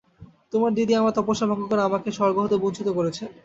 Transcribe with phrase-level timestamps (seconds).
[0.53, 3.29] তোমার দিদি আমার তপস্যা ভঙ্গ করে আমাকে স্বর্গ হতে বঞ্চিত করেছেন।